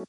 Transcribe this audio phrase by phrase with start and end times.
[0.00, 0.06] Moin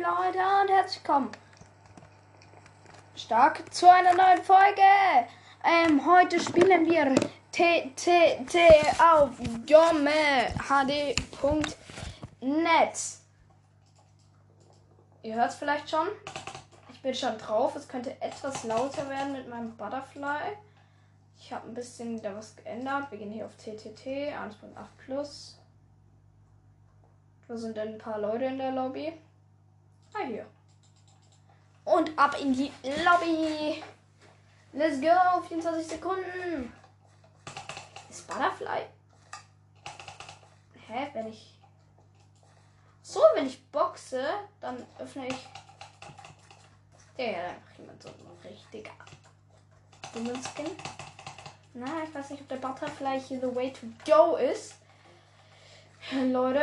[0.00, 1.30] Leute und herzlich willkommen.
[3.14, 4.80] Stark zu einer neuen Folge.
[5.62, 7.14] Ähm, heute spielen wir
[7.52, 8.56] TTT
[8.98, 9.32] auf
[9.66, 10.56] jommehd.net.
[15.22, 16.08] Ihr hört es vielleicht schon.
[16.90, 17.76] Ich bin schon drauf.
[17.76, 20.56] Es könnte etwas lauter werden mit meinem Butterfly.
[21.42, 23.10] Ich habe ein bisschen wieder was geändert.
[23.10, 24.52] Wir gehen hier auf TTT 1.8
[24.98, 25.58] Plus.
[27.48, 29.12] Da sind dann ein paar Leute in der Lobby.
[30.12, 30.46] Ah, hier.
[31.84, 33.82] Und ab in die Lobby.
[34.74, 35.40] Let's go.
[35.48, 36.72] 24 Sekunden.
[38.08, 38.82] Ist Butterfly.
[40.86, 41.08] Hä?
[41.14, 41.58] Wenn ich.
[43.02, 44.22] So, wenn ich boxe,
[44.60, 45.48] dann öffne ich.
[47.16, 48.92] Ja, ja, dann macht jemand so ein richtiger
[50.12, 50.70] dummen Skin.
[51.72, 54.74] Na, ich weiß nicht, ob der Butterfly hier the way to go ist.
[56.12, 56.62] Leute.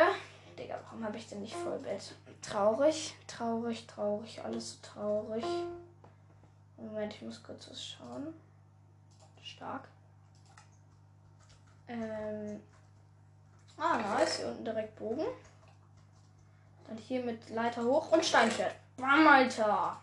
[0.58, 2.16] Digga, warum habe ich denn nicht Vollbett?
[2.42, 5.46] Traurig, traurig, traurig, alles so traurig.
[6.78, 8.34] Moment, ich muss kurz was schauen.
[9.44, 9.88] Stark.
[11.88, 12.62] Ähm.
[13.78, 14.38] Ah, nice.
[14.38, 15.26] Hier unten direkt Bogen.
[16.88, 18.76] Dann hier mit Leiter hoch und Steinschwert.
[18.98, 20.02] Bam, Alter.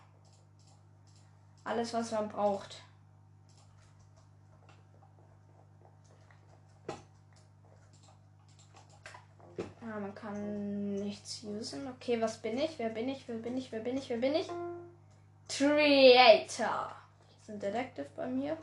[1.63, 2.81] Alles, was man braucht.
[9.87, 11.87] Ah, man kann nichts usen.
[11.87, 12.79] Okay, was bin ich?
[12.79, 13.27] Wer bin ich?
[13.27, 13.71] Wer bin ich?
[13.71, 14.09] Wer bin ich?
[14.09, 14.47] Wer bin ich?
[15.47, 16.47] Creator.
[16.47, 18.57] Hier ist ein Detective bei mir.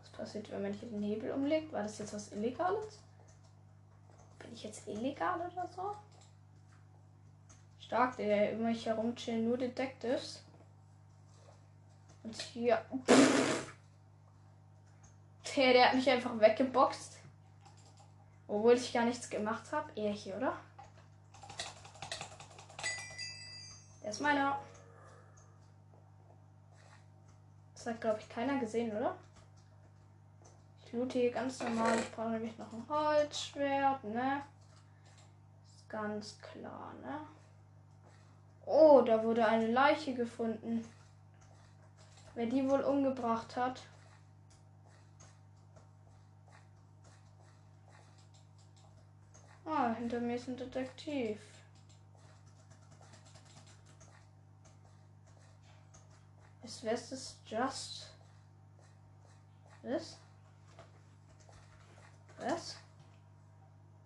[0.00, 1.72] Was passiert, wenn man hier den Hebel umlegt?
[1.72, 2.98] War das jetzt was Illegales?
[4.40, 5.94] Bin ich jetzt illegal oder so?
[7.78, 10.42] Stark, der immer hier herumchillen nur Detectives.
[12.24, 12.84] Und hier.
[15.56, 17.19] Der, der hat mich einfach weggeboxt.
[18.50, 19.88] Obwohl ich gar nichts gemacht habe.
[19.94, 20.52] Er hier, oder?
[24.02, 24.58] Der ist meiner.
[27.74, 29.16] Das hat, glaube ich, keiner gesehen, oder?
[30.84, 31.96] Ich loote hier ganz normal.
[31.96, 34.42] Ich brauche nämlich noch ein Holzschwert, ne?
[35.72, 37.20] Ist ganz klar, ne?
[38.66, 40.84] Oh, da wurde eine Leiche gefunden.
[42.34, 43.80] Wer die wohl umgebracht hat.
[49.72, 51.38] Ah, hinter mir ist ein Detektiv.
[56.64, 58.10] Ist West just.
[59.82, 60.16] Was?
[62.38, 62.76] Was?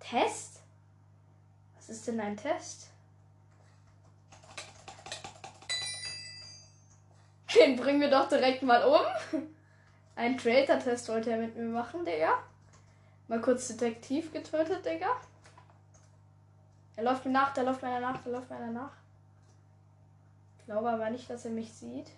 [0.00, 0.60] Test?
[1.76, 2.91] Was ist denn ein Test?
[7.54, 9.46] Den bringen wir doch direkt mal um.
[10.14, 12.42] Ein Traitor-Test wollte er mit mir machen, Digga.
[13.28, 15.16] Mal kurz Detektiv getötet, Digga.
[16.97, 18.93] Er läuft mir nach, der läuft meiner nach, der läuft meiner nach.
[20.59, 22.10] Ich glaube aber nicht, dass er mich sieht.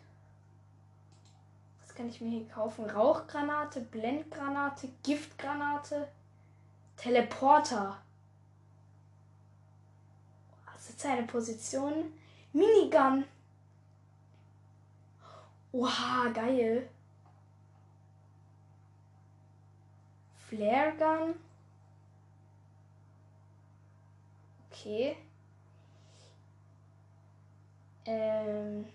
[1.81, 2.89] Was kann ich mir hier kaufen?
[2.89, 6.09] Rauchgranate, Blendgranate, Giftgranate,
[6.97, 7.97] Teleporter.
[10.73, 12.13] Was ist seine Position?
[12.53, 13.25] Minigun.
[15.73, 16.89] Oha, geil.
[20.49, 21.35] Flare
[24.87, 25.17] Okay.
[28.05, 28.87] Ähm.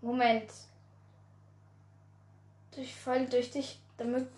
[0.00, 0.52] Moment.
[2.70, 4.28] Durch Fall durch dich, damit.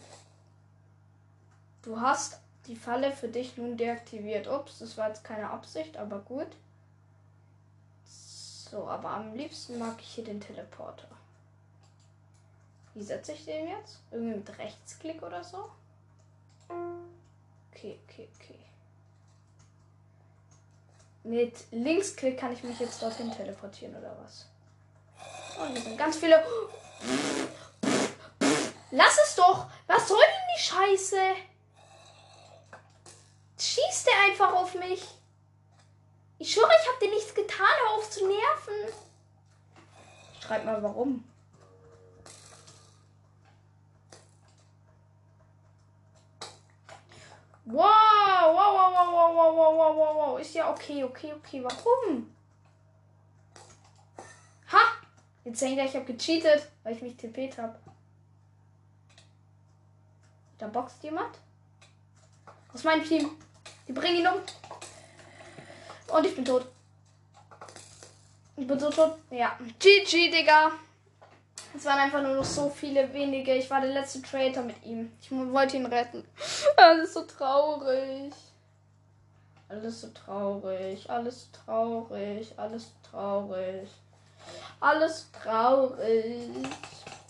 [1.82, 4.48] Du hast die Falle für dich nun deaktiviert.
[4.48, 6.48] Ups, das war jetzt keine Absicht, aber gut.
[8.06, 11.08] So, aber am liebsten mag ich hier den Teleporter.
[12.94, 14.00] Wie setze ich den jetzt?
[14.10, 15.70] Irgendwie mit Rechtsklick oder so?
[17.72, 18.58] Okay, okay, okay.
[21.26, 24.46] Mit Linksklick kann ich mich jetzt dorthin teleportieren oder was?
[25.58, 26.40] Und hier sind ganz viele.
[28.92, 29.66] Lass es doch!
[29.88, 31.16] Was soll denn die Scheiße?
[33.58, 35.04] Schießt der einfach auf mich?
[36.38, 38.94] Ich schwöre, ich habe dir nichts getan, hör auf zu nerven.
[40.40, 41.24] Schreib mal warum.
[47.68, 50.38] Wow, wow, wow, wow, wow, wow, wow, wow, wow.
[50.38, 51.64] Ist ja okay, okay, okay.
[51.64, 52.32] Warum?
[54.70, 54.78] Ha!
[55.44, 57.76] Jetzt denkt er, ich habe gecheatet, weil ich mich TP't habe.
[60.58, 61.38] Da boxt jemand.
[62.72, 63.30] Aus meinem Team.
[63.88, 64.40] Die bringen ihn um.
[66.14, 66.66] Und ich bin tot.
[68.56, 69.18] Ich bin so tot.
[69.30, 69.58] Ja.
[69.80, 70.70] GG, Digga.
[71.76, 73.54] Es waren einfach nur noch so viele wenige.
[73.54, 75.12] Ich war der letzte Traitor mit ihm.
[75.20, 76.24] Ich wollte ihn retten.
[76.76, 78.32] Alles so traurig.
[79.68, 81.10] Alles so traurig.
[81.10, 82.54] Alles traurig.
[82.56, 83.88] Alles traurig.
[84.80, 86.48] Alles traurig.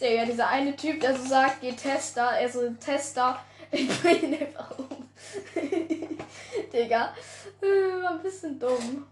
[0.01, 2.31] Digga, dieser eine Typ, der so sagt, geh Tester.
[2.31, 3.39] Er so Tester.
[3.73, 4.87] Ich bring ihn einfach um.
[6.73, 7.13] Digga.
[7.61, 9.07] Äh, war ein bisschen dumm.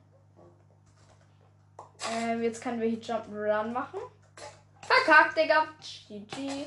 [2.13, 3.99] Ähm, jetzt können wir hier Jump Run machen.
[4.87, 5.67] Verkackt, Digga.
[6.09, 6.67] GG.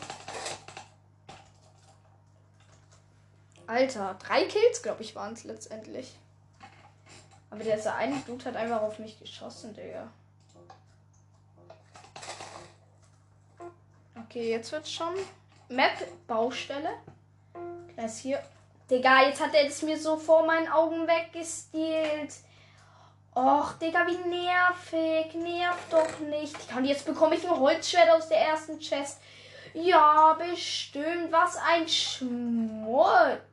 [3.68, 6.18] Alter, drei Kills, glaube ich, waren es letztendlich.
[7.50, 10.10] Aber der eine Dude hat einfach auf mich geschossen, Digga.
[14.24, 15.14] Okay, jetzt wird's schon.
[15.70, 15.94] Map,
[16.28, 16.94] Baustelle.
[17.96, 18.42] Da ist hier.
[18.90, 22.34] Digga, jetzt hat er es mir so vor meinen Augen weggestealt.
[23.38, 25.36] Och, Digga, wie nervig.
[25.36, 26.58] Nerv doch nicht.
[26.76, 29.22] Und jetzt bekomme ich ein Holzschwert aus der ersten Chest.
[29.76, 31.32] Ja, bestimmt.
[31.32, 33.46] Was ein Schmutz.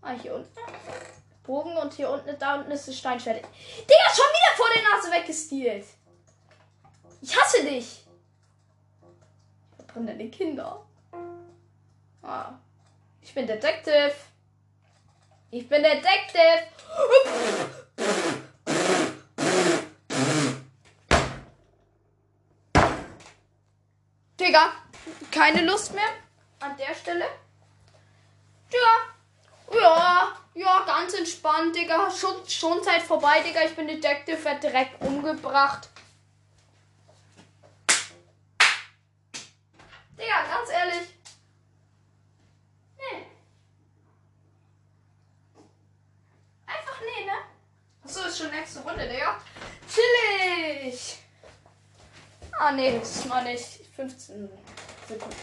[0.00, 0.48] Ah, hier unten.
[1.42, 3.36] Bogen und hier unten, da unten ist das Steinschwert.
[3.36, 5.84] Digga, schon wieder vor der Nase weggestealt.
[7.20, 8.06] Ich hasse dich.
[9.68, 10.86] Ich verbrenne deine Kinder.
[12.22, 12.54] Ah.
[13.20, 14.14] Ich bin Detective.
[15.56, 16.66] Ich bin Detective.
[24.40, 24.72] Digga,
[25.30, 26.02] keine Lust mehr
[26.58, 27.26] an der Stelle.
[28.72, 32.10] Digga, ja, ja, ganz entspannt, Digga.
[32.10, 33.60] Schon, schon Zeit vorbei, Digga.
[33.62, 35.88] Ich bin Detective, wird direkt umgebracht.
[40.18, 41.14] Digga, ganz ehrlich.
[42.98, 43.26] Nee.
[46.66, 47.32] Einfach nee, ne?
[48.14, 49.36] Achso, ist schon nächste Runde, Digga.
[49.92, 51.18] Chillig.
[52.56, 54.48] Ah, nee, das ist noch nicht 15
[55.08, 55.36] Sekunden.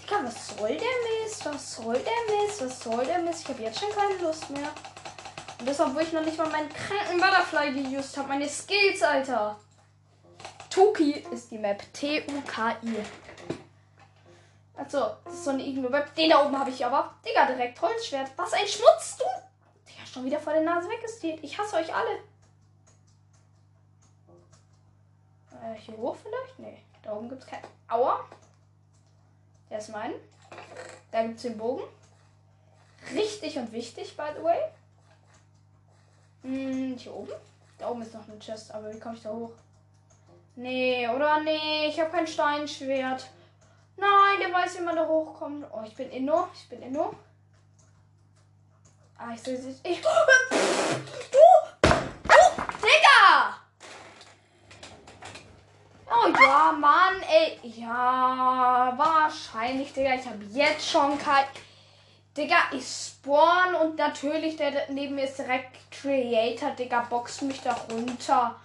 [0.00, 1.44] Digga, was soll der Mist?
[1.44, 2.64] Was soll der Mist?
[2.64, 3.42] Was soll der Mist?
[3.42, 4.72] Ich habe jetzt schon keine Lust mehr.
[5.58, 8.28] Und das, obwohl ich noch nicht mal meinen kranken Butterfly geused habe.
[8.28, 9.60] Meine Skills, Alter.
[10.70, 11.82] Tuki ist die Map.
[11.92, 12.96] T-U-K-I.
[14.74, 16.14] Also, das ist so eine Igno-Map.
[16.14, 17.14] Den da oben habe ich aber.
[17.26, 18.30] Digga, direkt Holzschwert.
[18.36, 19.24] Was ein Schmutz, du.
[20.12, 21.38] Schon wieder vor der Nase weggesteht.
[21.44, 22.16] Ich hasse euch alle.
[25.52, 26.58] Äh, hier hoch vielleicht?
[26.58, 27.62] Nee, da oben gibt es kein.
[27.88, 28.24] Aua.
[29.68, 30.14] Der ist mein.
[31.12, 31.84] Da gibt es den Bogen.
[33.14, 34.58] Richtig und wichtig, by the way.
[36.42, 37.32] Hm, hier oben?
[37.78, 39.52] Da oben ist noch eine Chest, aber wie komme ich da hoch?
[40.56, 41.40] Nee, oder?
[41.40, 43.30] Nee, ich habe kein Steinschwert.
[43.96, 45.66] Nein, der weiß, wie man da hochkommt.
[45.72, 46.48] Oh, ich bin Inno.
[46.52, 47.14] Ich bin Inno.
[49.22, 49.76] Ah, ich sehe sie.
[49.82, 50.00] Ich.
[50.00, 50.08] Du!
[51.30, 51.88] Du!
[52.80, 53.54] Digga!
[56.10, 57.60] Oh ja, Mann, ey.
[57.62, 60.14] Ja, wahrscheinlich, Digga.
[60.14, 61.44] Ich habe jetzt schon kein.
[62.34, 67.76] Digga, ich spawn und natürlich der neben mir ist direkt Creator, Digga, boxt mich da
[67.92, 68.58] runter.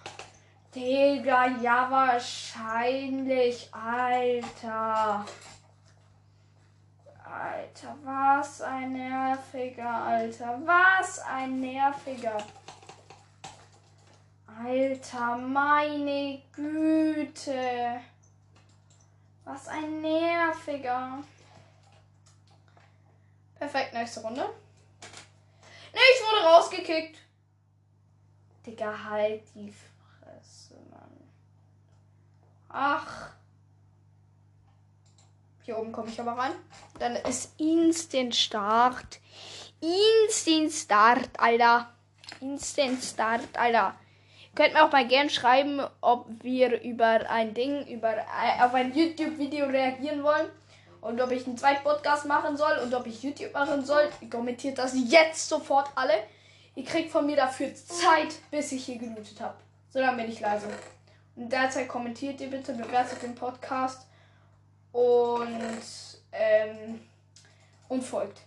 [0.73, 3.69] Digga, ja, wahrscheinlich.
[3.73, 5.25] Alter.
[7.35, 10.59] Alter, was ein nerviger, Alter.
[10.65, 12.37] Was ein nerviger.
[14.47, 17.99] Alter, meine Güte.
[19.43, 21.23] Was ein nerviger.
[23.55, 24.41] Perfekt, nächste Runde.
[24.41, 27.19] Ne, ich wurde rausgekickt.
[28.65, 31.29] Digga, halt die Fresse, Mann.
[32.69, 33.29] Ach.
[35.65, 36.51] Hier oben komme ich aber rein.
[36.99, 39.19] Dann ist Instant Start.
[39.81, 41.89] Instant Start, Alter.
[42.39, 43.95] Instant Start, Alter.
[44.53, 48.93] Könnt mir auch mal gern schreiben, ob wir über ein Ding, über äh, auf ein
[48.95, 50.45] YouTube-Video reagieren wollen.
[51.01, 54.07] Und ob ich einen zweiten Podcast machen soll und ob ich YouTube machen soll.
[54.29, 56.13] Kommentiert das jetzt sofort alle.
[56.75, 59.55] Ihr kriegt von mir dafür Zeit, bis ich hier gelootet habe.
[59.89, 60.67] So lange bin ich leise.
[61.35, 64.05] Und derzeit kommentiert ihr bitte, bewertet den Podcast
[64.95, 65.81] und,
[66.31, 67.01] ähm,
[67.89, 68.39] und folgt.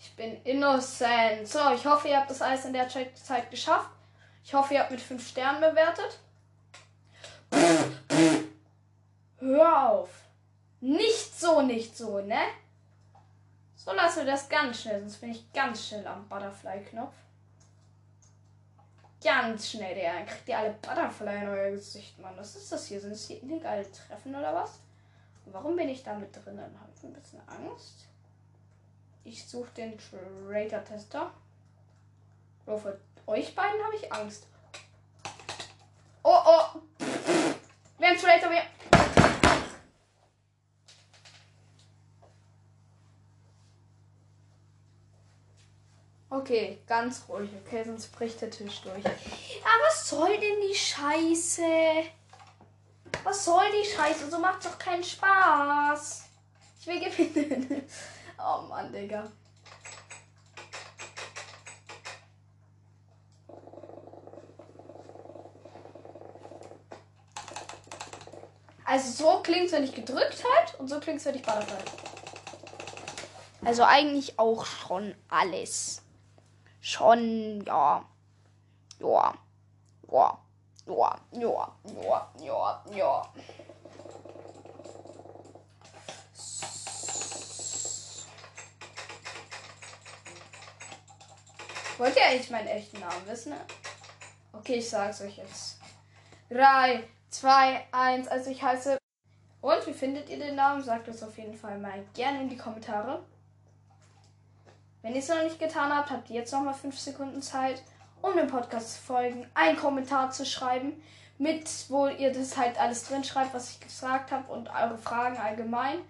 [0.00, 1.46] Ich bin innocent.
[1.46, 3.90] So, ich hoffe, ihr habt das alles in der Zeit geschafft.
[4.42, 6.18] Ich hoffe, ihr habt mit 5 Sternen bewertet.
[9.58, 10.10] Hör auf.
[10.80, 12.38] Nicht so, nicht so, ne?
[13.74, 13.92] So.
[13.92, 17.14] Lassen wir das ganz schnell, sonst bin ich ganz schnell am Butterfly-Knopf.
[19.24, 20.24] Ganz schnell, der.
[20.26, 22.36] Kriegt ihr alle Butterfly in euer Gesicht, Mann.
[22.36, 23.00] Was ist das hier?
[23.00, 24.78] Sind es hier illegale Treffen oder was?
[25.46, 26.60] Warum bin ich da mit drin?
[26.60, 28.06] Habe ich ein bisschen Angst.
[29.24, 31.32] Ich suche den Trader-Tester.
[32.64, 32.92] Nur vor
[33.26, 34.46] euch beiden habe ich Angst.
[36.22, 36.80] Oh, oh.
[37.98, 38.62] Wir haben Trader, wir.
[46.38, 49.04] Okay, ganz ruhig, okay, sonst bricht der Tisch durch.
[49.04, 51.62] Aber was soll denn die Scheiße?
[53.24, 54.30] Was soll die Scheiße?
[54.30, 56.24] So macht doch keinen Spaß.
[56.80, 57.88] Ich will gewinnen.
[58.40, 59.28] Oh Mann, Digga.
[68.84, 71.68] Also so klingt es, wenn ich gedrückt halt und so klingt es, wenn ich ballert
[71.68, 71.90] halt.
[73.64, 76.02] Also eigentlich auch schon alles
[76.88, 78.04] schon, ja.
[79.00, 79.34] Ja.
[80.10, 80.38] Ja.
[80.86, 81.18] Ja.
[81.32, 81.32] Ja.
[81.32, 81.72] Ja.
[81.84, 82.30] Ja.
[82.40, 82.82] ja.
[82.96, 83.22] ja.
[91.98, 93.54] Wollt ihr eigentlich meinen echten Namen wissen?
[94.52, 95.78] Okay, ich sag's euch jetzt.
[96.48, 98.96] 3, 2, 1, also ich heiße.
[99.60, 100.82] Und wie findet ihr den Namen?
[100.82, 103.24] Sagt uns auf jeden Fall mal gerne in die Kommentare.
[105.08, 107.82] Wenn ihr es noch nicht getan habt, habt ihr jetzt noch mal 5 Sekunden Zeit,
[108.20, 111.02] um dem Podcast zu folgen, einen Kommentar zu schreiben,
[111.38, 115.38] mit wo ihr das halt alles drin schreibt, was ich gesagt habe und eure Fragen
[115.38, 116.00] allgemein.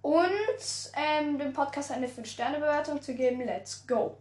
[0.00, 0.30] Und
[0.94, 3.42] ähm, dem Podcast eine 5-Sterne-Bewertung zu geben.
[3.44, 4.16] Let's go!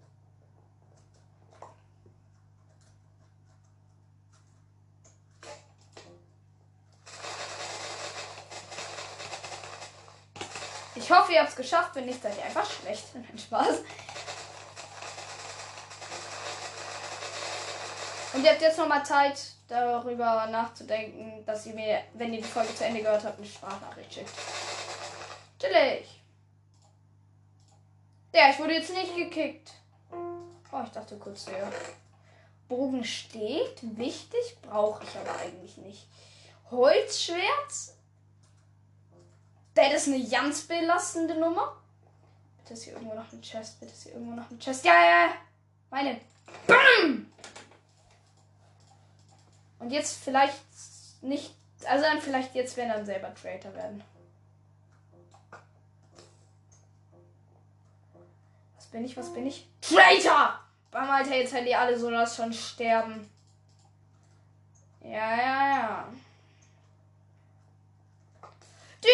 [11.00, 11.96] Ich hoffe, ihr habt es geschafft.
[11.96, 13.06] Wenn nicht, seid ihr einfach schlecht.
[13.14, 13.78] Nein, Spaß.
[18.34, 22.76] Und ihr habt jetzt nochmal Zeit, darüber nachzudenken, dass ihr mir, wenn ihr die Folge
[22.76, 24.32] zu Ende gehört habt, eine Sprachnachricht schickt.
[25.60, 26.22] Chillig.
[28.34, 29.72] Ja, ich wurde jetzt nicht gekickt.
[30.12, 31.72] Oh, ich dachte kurz der.
[32.68, 33.80] Bogen steht.
[33.82, 36.08] Wichtig, brauche ich aber eigentlich nicht.
[36.70, 37.96] Holzschwert
[39.92, 41.76] das ist eine ganz belastende Nummer.
[42.58, 43.80] Bitte ist hier irgendwo noch ein Chest.
[43.80, 44.86] Bitte ist hier irgendwo noch ein Chest.
[44.86, 45.30] Ja, ja.
[45.90, 46.20] Meine.
[46.68, 47.32] Bam!
[49.80, 50.60] Und jetzt vielleicht
[51.22, 51.56] nicht.
[51.86, 54.04] Also dann vielleicht jetzt, wenn dann selber Traitor werden.
[58.76, 59.16] Was bin ich?
[59.16, 59.68] Was bin ich?
[59.82, 60.60] Traitor!
[60.92, 63.30] Bam, Alter, jetzt hätten die alle so das schon sterben.
[65.04, 66.08] Ja, ja, ja.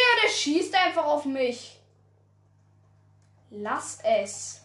[0.06, 1.80] Der, der schießt einfach auf mich.
[3.50, 4.62] Lass es.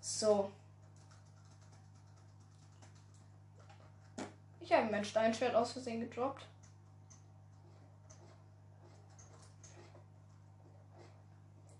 [0.00, 0.50] So.
[4.60, 6.46] Ich habe mein Steinschwert aus Versehen gedroppt.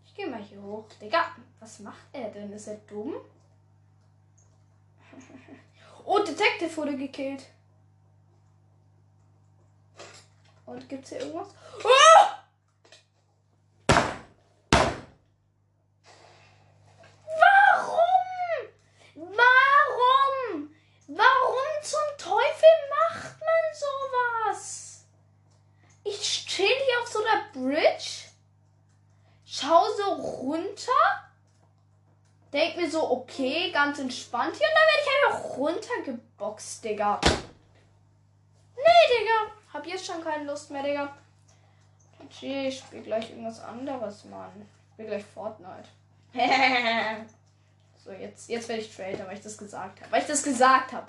[0.05, 0.87] Ich gehe mal hier hoch.
[1.00, 1.25] Digga,
[1.61, 2.52] was macht er denn?
[2.52, 3.14] Ist er dumm?
[6.05, 7.47] oh, Detective wurde gekillt.
[10.71, 11.49] Und gibt es hier irgendwas?
[11.83, 12.27] Oh!
[17.27, 18.05] Warum?
[19.17, 20.75] Warum?
[21.09, 25.07] Warum zum Teufel macht man sowas?
[26.05, 28.29] Ich stehe hier auf so einer Bridge,
[29.45, 30.93] schau so runter,
[32.53, 37.21] denk mir so, okay, ganz entspannt hier und dann werde ich einfach runtergeboxt, Digga.
[38.77, 39.60] Nee, Digga.
[39.73, 41.17] Hab jetzt schon keine Lust mehr, Digga.
[42.25, 44.50] Okay, ich spiel gleich irgendwas anderes, Mann.
[44.61, 45.89] Ich spiel gleich Fortnite.
[48.05, 50.12] so, jetzt, jetzt werde ich Trader, weil ich das gesagt habe.
[50.12, 51.09] Weil ich das gesagt habe.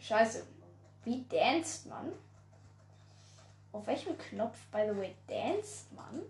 [0.00, 0.46] Scheiße.
[1.04, 2.12] Wie danced man?
[3.72, 6.22] Auf welchem Knopf, by the way, danced man?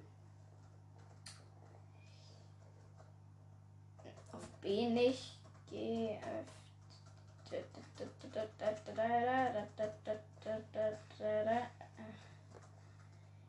[4.33, 5.37] Auf B nicht.
[5.71, 6.56] G, F,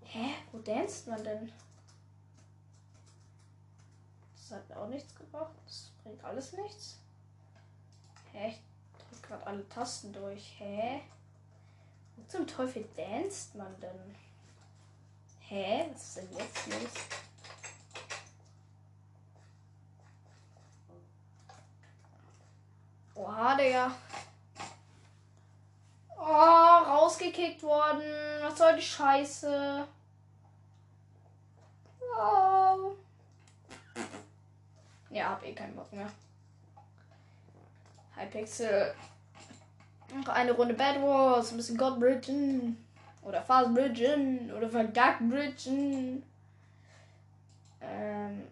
[0.03, 0.35] Hä?
[0.51, 1.51] Wo danst man denn?
[4.35, 5.51] Das hat auch nichts gebracht.
[5.65, 6.99] Das bringt alles nichts.
[8.31, 8.49] Hä?
[8.49, 8.61] Ich
[9.09, 10.55] drück gerade alle Tasten durch.
[10.57, 11.01] Hä?
[12.15, 14.15] Wo zum Teufel danst man denn?
[15.41, 15.89] Hä?
[15.91, 16.91] Was ist denn jetzt los?
[23.15, 23.91] Oha, Digga.
[26.29, 28.01] Oh, rausgekickt worden.
[28.41, 29.87] Was soll die Scheiße?
[31.99, 32.95] Ciao.
[35.09, 36.09] Ja, hab eh keinen Bock mehr.
[38.15, 38.93] Hypixel.
[40.13, 42.77] Noch eine Runde Bad Wars, ein bisschen God Bridgen.
[43.21, 44.51] Oder Fast Bridgen.
[44.53, 46.23] Oder Vergackt Bridgen.
[47.81, 48.47] Ähm.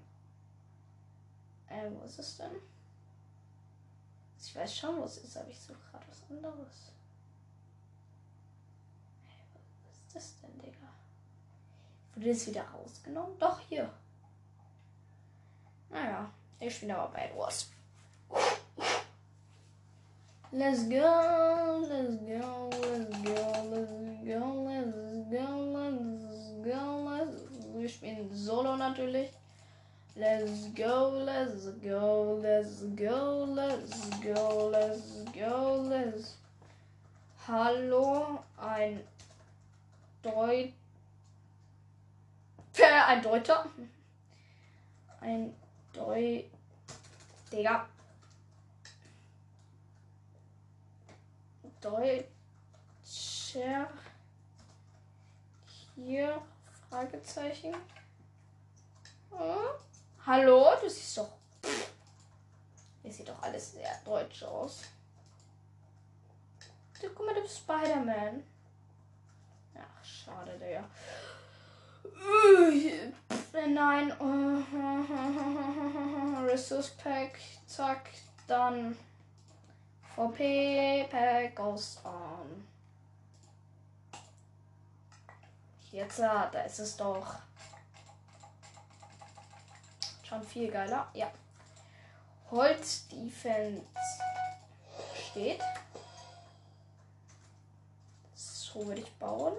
[1.67, 2.51] Äh, wo ist es denn?
[4.39, 6.93] Ich weiß schon, wo es ist, aber ich suche gerade was anderes.
[9.24, 9.43] Hey,
[9.86, 10.88] was ist das denn, Digga?
[12.13, 13.38] Wurde das wieder rausgenommen?
[13.39, 13.89] Doch, hier.
[15.89, 16.29] Naja,
[16.60, 17.69] ich bin aber bei Wars.
[20.51, 23.91] Let's go, let's go, let's go, let's
[24.24, 27.79] go, let's go, let's go, let's go.
[27.79, 29.29] Wir spielen Solo natürlich.
[30.15, 36.38] Let's go, let's go, let's go, let's go, let's go, let's.
[37.48, 39.01] Hallo, ein
[40.25, 40.74] Deut.
[43.08, 43.70] Ein Deutscher.
[45.22, 45.55] Ein
[45.94, 46.44] Deu.
[47.51, 47.88] Digga.
[51.79, 52.25] Deutscher.
[55.96, 56.41] Hier.
[56.89, 57.75] Fragezeichen.
[59.29, 59.70] Hm?
[60.25, 60.72] Hallo?
[60.82, 61.29] Du siehst doch.
[63.03, 64.86] Hier sieht doch alles sehr deutsch aus.
[67.00, 68.44] Guck mal, du bist Spider-Man.
[69.77, 70.84] Ach, schade, Digga.
[73.67, 74.12] Nein.
[76.48, 77.39] Ressource Pack.
[77.67, 78.10] Zack.
[78.48, 78.96] Dann.
[80.15, 82.65] VP Pack goes on.
[85.91, 87.36] Jetzt, da ist es doch.
[90.24, 91.08] Schon viel geiler.
[91.13, 91.32] Ja.
[92.51, 93.82] Holz Defense
[95.29, 95.62] steht.
[98.75, 99.55] So würde ich bauen.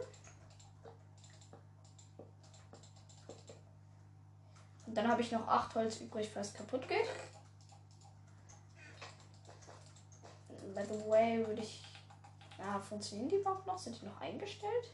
[4.85, 7.09] Und dann habe ich noch 8 Holz übrig, falls kaputt geht.
[10.75, 11.83] By the way, würde ich.
[12.59, 13.79] Ja, funktionieren die überhaupt noch?
[13.79, 14.93] Sind die noch eingestellt?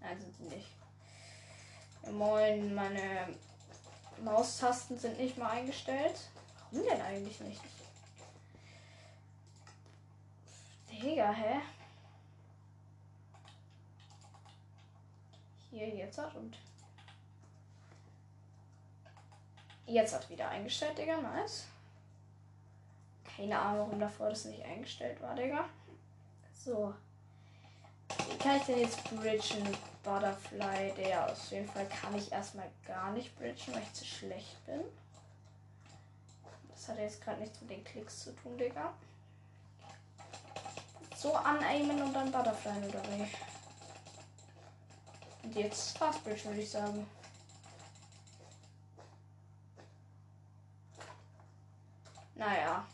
[0.00, 0.68] Nein, sind sie nicht.
[2.10, 3.36] Moin, meine
[4.24, 6.30] Maustasten sind nicht mal eingestellt.
[6.70, 7.60] Warum denn eigentlich nicht?
[11.12, 11.60] Digga, hä?
[15.70, 16.56] Hier, jetzt hat und.
[19.84, 21.18] Jetzt hat wieder eingestellt, Digga.
[21.20, 21.66] Nice.
[23.36, 25.68] Keine Ahnung, warum davor das nicht eingestellt war, Digga.
[26.64, 26.94] So.
[28.30, 29.76] Wie kann ich denn jetzt bridgen?
[30.02, 34.64] Butterfly, der auf jeden Fall kann ich erstmal gar nicht bridgen, weil ich zu schlecht
[34.64, 34.80] bin.
[36.70, 38.94] Das hat jetzt gerade nichts mit den Klicks zu tun, Digga.
[41.22, 43.28] So anaimen und dann Butterfly oder wie?
[45.44, 47.06] Und jetzt Fast Bridge, würde ich sagen.
[52.34, 52.84] Naja,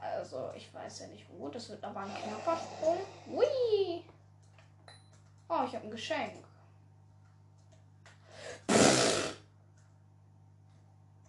[0.00, 1.48] also ich weiß ja nicht wo.
[1.48, 2.98] Das wird aber ein knapper Sprung.
[3.28, 4.02] Ui!
[5.48, 6.44] Oh, ich habe ein Geschenk.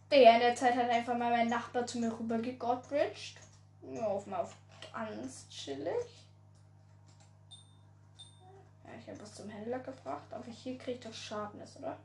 [0.10, 3.36] Der in der Zeit hat einfach mal mein Nachbar zu mir rüber gegodbridged.
[3.94, 4.56] Ja, auf mal auf
[4.92, 6.21] ganz chillig.
[9.02, 11.98] Ja, ich habe was zum Händler gebracht, aber hier kriege ich doch Sharpness, oder?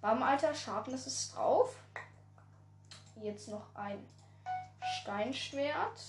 [0.00, 1.74] Bam, Alter, Sharpness ist drauf.
[3.20, 4.04] Jetzt noch ein
[5.00, 6.00] Steinschwert.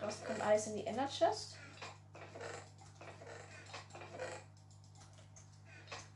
[0.00, 1.56] Rest kommt alles in die Ender Chest.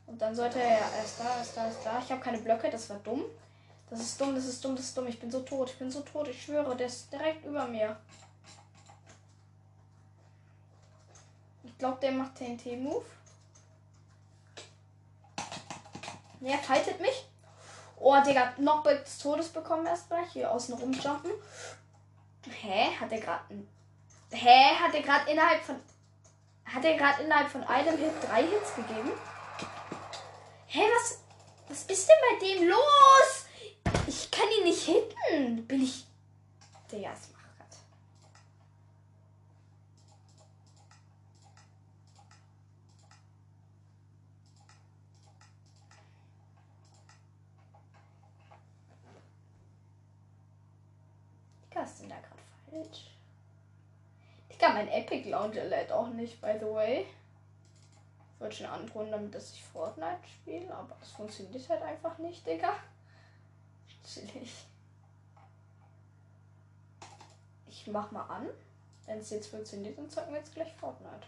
[0.05, 0.79] Und dann sollte er.
[0.79, 1.99] Er ist da, er ist da, er ist da.
[1.99, 3.23] Ich habe keine Blöcke, das war dumm.
[3.89, 5.07] Das ist dumm, das ist dumm, das ist dumm.
[5.07, 7.97] Ich bin so tot, ich bin so tot, ich schwöre, der ist direkt über mir.
[11.63, 13.05] Ich glaube, der macht TNT-Move.
[16.41, 17.27] Der fightet mich.
[17.97, 20.25] Oh, Digga, Knockback des Todes bekommen erstmal.
[20.25, 21.31] Hier außen rumjumpen.
[22.49, 22.89] Hä?
[22.99, 23.43] Hat er gerade.
[24.31, 24.75] Hä?
[24.75, 25.75] Hat er gerade innerhalb von.
[26.65, 29.11] Hat er gerade innerhalb von einem Hit drei Hits gegeben?
[30.67, 31.19] Hä, was,
[31.67, 33.45] was ist denn bei dem los?
[34.07, 35.67] Ich kann ihn nicht hitten.
[35.67, 36.07] Bin ich.
[36.91, 37.77] Der ist macht grad.
[51.91, 53.11] Was ist denn da gerade falsch?
[54.49, 57.05] Digga, mein Epic Launcher lädt auch nicht, by the way
[58.41, 62.73] wollte schon androhen, damit dass ich Fortnite spiele, aber es funktioniert halt einfach nicht, Digga.
[64.03, 64.65] Chillig.
[67.67, 68.49] Ich mach mal an.
[69.05, 71.27] Wenn es jetzt funktioniert, dann zocken wir jetzt gleich Fortnite.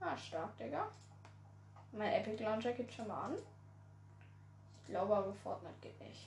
[0.00, 0.88] Ah, stark, Digga.
[1.92, 3.36] Mein Epic Launcher geht schon mal an.
[4.82, 6.26] Ich glaube aber Fortnite geht nicht.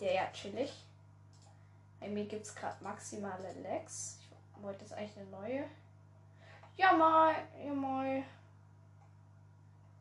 [0.00, 0.72] Der ja chillig.
[2.00, 4.18] Bei mir gibt es gerade maximale Lags.
[4.56, 5.64] Ich wollte jetzt eigentlich eine neue.
[6.76, 7.34] Ja mal,
[7.64, 8.22] ja mal.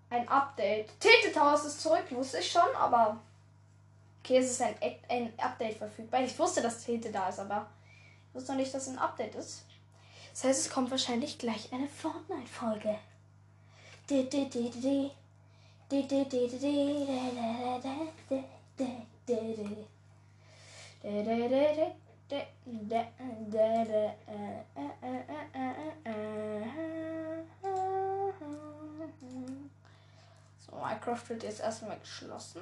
[0.09, 0.99] Ein Update.
[0.99, 3.17] Tilted ist zurück, wusste ich schon, aber.
[4.23, 4.75] Okay, es ist ein,
[5.09, 6.21] ein Update verfügbar.
[6.21, 7.67] Ich wusste, dass Tilted da ist, aber
[8.29, 9.65] ich wusste noch nicht, dass es ein Update ist.
[10.31, 12.99] Das heißt, es kommt wahrscheinlich gleich eine Fortnite-Folge.
[19.27, 19.35] So,
[30.71, 32.61] Minecraft wird jetzt erstmal geschlossen.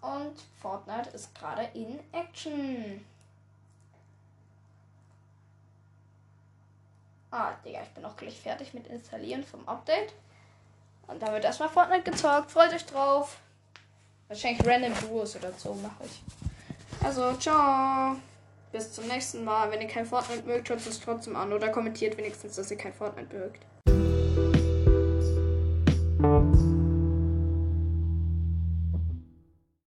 [0.00, 3.04] Und Fortnite ist gerade in Action.
[7.30, 10.14] Ah, Digga, ich bin auch gleich fertig mit Installieren vom Update.
[11.08, 12.50] Und da wird erstmal Fortnite gezockt.
[12.50, 13.38] Freut euch drauf.
[14.28, 16.22] Wahrscheinlich Random Duos oder so mache ich.
[17.04, 18.16] Also, ciao.
[18.72, 19.70] Bis zum nächsten Mal.
[19.70, 21.52] Wenn ihr kein Fortnite mögt, schaut es trotzdem an.
[21.52, 23.64] Oder kommentiert wenigstens, dass ihr kein Fortnite mögt.